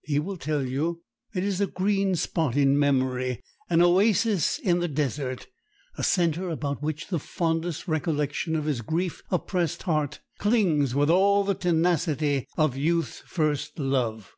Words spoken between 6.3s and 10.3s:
about which the fondest recollection of his grief oppressed heart